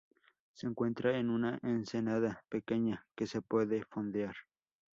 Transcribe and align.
Se 0.55 0.65
encuentra 0.65 1.19
en 1.19 1.29
una 1.29 1.59
ensenada 1.61 2.43
pequeña 2.49 3.05
que 3.15 3.27
se 3.27 3.43
puede 3.43 3.83
fondear. 3.83 4.35